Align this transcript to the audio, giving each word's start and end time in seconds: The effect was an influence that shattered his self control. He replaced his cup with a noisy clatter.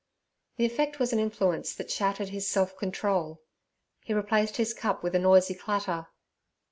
The 0.57 0.65
effect 0.65 0.97
was 0.97 1.13
an 1.13 1.19
influence 1.19 1.75
that 1.75 1.91
shattered 1.91 2.29
his 2.29 2.47
self 2.47 2.75
control. 2.75 3.43
He 4.03 4.15
replaced 4.15 4.57
his 4.57 4.73
cup 4.73 5.03
with 5.03 5.13
a 5.13 5.19
noisy 5.19 5.53
clatter. 5.53 6.07